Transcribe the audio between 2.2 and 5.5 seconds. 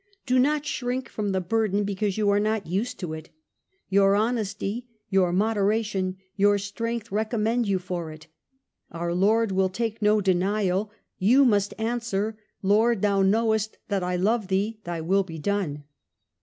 are not used to it; your honesty, your